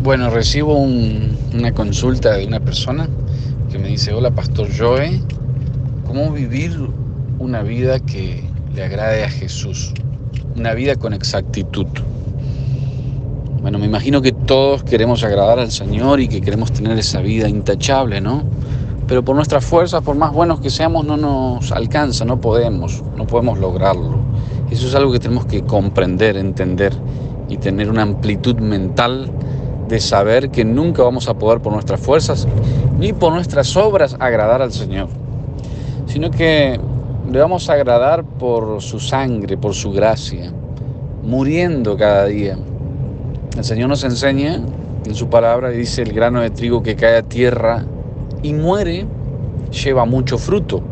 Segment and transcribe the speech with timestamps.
[0.00, 3.08] Bueno, recibo una consulta de una persona
[3.70, 5.20] que me dice, hola Pastor Joe,
[6.06, 6.88] ¿cómo vivir
[7.40, 8.44] una vida que
[8.76, 9.92] le agrade a Jesús?
[10.56, 11.86] Una vida con exactitud.
[13.60, 17.48] Bueno, me imagino que todos queremos agradar al Señor y que queremos tener esa vida
[17.48, 18.44] intachable, ¿no?
[19.08, 23.26] Pero por nuestras fuerzas, por más buenos que seamos, no nos alcanza, no podemos, no
[23.26, 24.20] podemos lograrlo.
[24.70, 26.92] Eso es algo que tenemos que comprender, entender
[27.48, 29.28] y tener una amplitud mental
[29.88, 32.46] de saber que nunca vamos a poder por nuestras fuerzas
[32.98, 35.08] ni por nuestras obras agradar al Señor,
[36.06, 36.78] sino que
[37.30, 40.52] le vamos a agradar por su sangre, por su gracia,
[41.22, 42.58] muriendo cada día.
[43.56, 44.60] El Señor nos enseña
[45.04, 47.84] en su palabra, dice, el grano de trigo que cae a tierra
[48.42, 49.06] y muere,
[49.70, 50.82] lleva mucho fruto,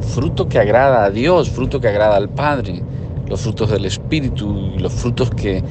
[0.00, 2.82] fruto que agrada a Dios, fruto que agrada al Padre,
[3.28, 5.62] los frutos del Espíritu los frutos que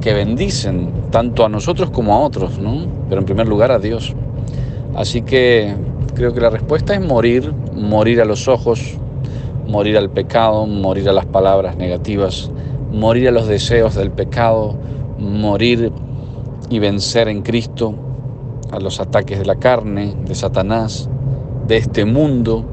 [0.00, 2.86] que bendicen tanto a nosotros como a otros, ¿no?
[3.08, 4.14] Pero en primer lugar a Dios.
[4.94, 5.74] Así que
[6.14, 8.96] creo que la respuesta es morir, morir a los ojos,
[9.68, 12.50] morir al pecado, morir a las palabras negativas,
[12.92, 14.76] morir a los deseos del pecado,
[15.18, 15.92] morir
[16.70, 17.94] y vencer en Cristo
[18.70, 21.08] a los ataques de la carne, de Satanás,
[21.66, 22.64] de este mundo.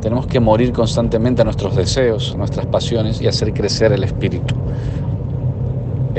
[0.00, 4.54] Tenemos que morir constantemente a nuestros deseos, a nuestras pasiones y hacer crecer el espíritu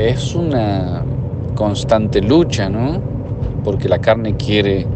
[0.07, 1.03] es una
[1.55, 3.01] constante lucha, ¿no?
[3.63, 4.87] Porque la carne quiere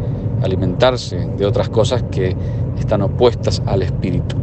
[0.42, 2.34] alimentarse de otras cosas que
[2.78, 4.36] están opuestas al espíritu.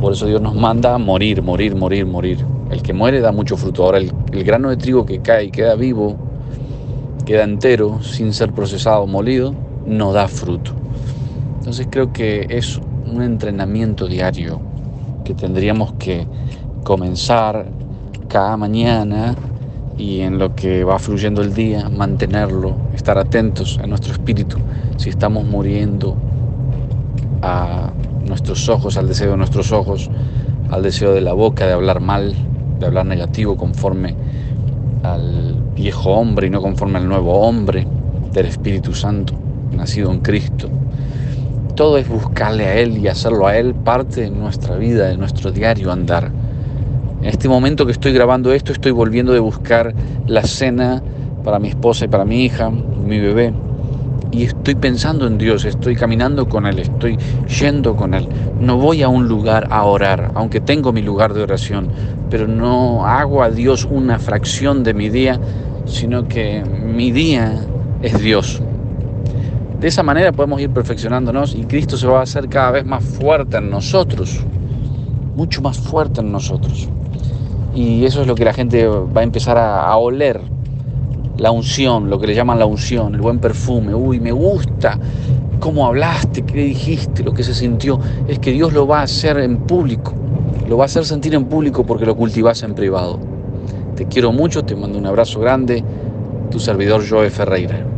[0.00, 2.44] Por eso Dios nos manda a morir, morir, morir, morir.
[2.70, 3.84] El que muere da mucho fruto.
[3.84, 4.12] Ahora el,
[4.44, 6.16] grano de trigo que cae y queda vivo,
[7.24, 9.54] queda entero, sin ser procesado o molido,
[9.86, 10.72] no da fruto.
[11.58, 14.60] Entonces creo que es un entrenamiento diario
[15.24, 16.26] que tendríamos que
[16.84, 17.66] comenzar
[18.28, 19.34] cada mañana
[19.98, 24.56] y en lo que va fluyendo el día, mantenerlo, estar atentos en nuestro espíritu,
[24.96, 26.16] si estamos muriendo
[27.42, 27.90] a
[28.26, 30.08] nuestros ojos, al deseo de nuestros ojos,
[30.70, 32.34] al deseo de la boca de hablar mal,
[32.78, 34.14] de hablar negativo conforme
[35.02, 37.86] al viejo hombre y no conforme al nuevo hombre
[38.32, 39.34] del Espíritu Santo,
[39.72, 40.68] nacido en Cristo.
[41.74, 45.50] Todo es buscarle a Él y hacerlo a Él parte de nuestra vida, de nuestro
[45.50, 46.30] diario andar.
[47.20, 49.92] En este momento que estoy grabando esto, estoy volviendo de buscar
[50.26, 51.02] la cena
[51.42, 53.52] para mi esposa y para mi hija, mi bebé.
[54.30, 57.18] Y estoy pensando en Dios, estoy caminando con Él, estoy
[57.60, 58.28] yendo con Él.
[58.60, 61.88] No voy a un lugar a orar, aunque tengo mi lugar de oración,
[62.30, 65.40] pero no hago a Dios una fracción de mi día,
[65.86, 67.54] sino que mi día
[68.00, 68.62] es Dios.
[69.80, 73.02] De esa manera podemos ir perfeccionándonos y Cristo se va a hacer cada vez más
[73.02, 74.40] fuerte en nosotros,
[75.34, 76.88] mucho más fuerte en nosotros.
[77.78, 80.40] Y eso es lo que la gente va a empezar a, oler.
[81.36, 83.94] La unción, lo que le llaman la unción, el buen perfume.
[83.94, 84.98] Uy, me gusta
[85.60, 88.00] cómo hablaste, qué dijiste, lo que se sintió.
[88.26, 90.12] Es que Dios lo va a hacer en público.
[90.68, 93.20] Lo va a hacer sentir en público porque lo cultivas en privado.
[93.94, 95.84] Te quiero mucho, te mando un abrazo grande.
[96.50, 97.97] Tu servidor Joe Ferreira.